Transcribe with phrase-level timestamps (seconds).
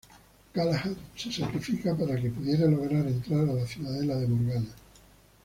[0.55, 4.69] Galahad se sacrifica para que pudieran lograr entrar a la ciudadela de Morgana.